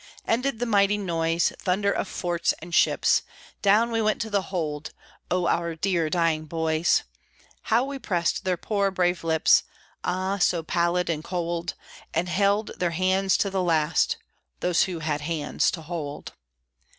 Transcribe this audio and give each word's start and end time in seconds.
Ended 0.27 0.57
the 0.57 0.65
mighty 0.65 0.97
noise, 0.97 1.53
Thunder 1.59 1.91
of 1.91 2.07
forts 2.07 2.55
and 2.57 2.73
ships. 2.73 3.21
Down 3.61 3.91
we 3.91 4.01
went 4.01 4.19
to 4.23 4.31
the 4.31 4.41
hold, 4.41 4.93
Oh, 5.29 5.45
our 5.45 5.75
dear 5.75 6.09
dying 6.09 6.45
boys! 6.45 7.03
How 7.65 7.83
we 7.83 7.99
pressed 7.99 8.43
their 8.43 8.57
poor 8.57 8.89
brave 8.89 9.23
lips 9.23 9.61
(Ah, 10.03 10.39
so 10.39 10.63
pallid 10.63 11.07
and 11.07 11.23
cold!) 11.23 11.75
And 12.15 12.27
held 12.27 12.71
their 12.79 12.89
hands 12.97 13.37
to 13.37 13.51
the 13.51 13.61
last 13.61 14.17
(Those 14.61 14.85
who 14.85 15.01
had 15.01 15.21
hands 15.21 15.69
to 15.69 15.83
hold). 15.83 16.33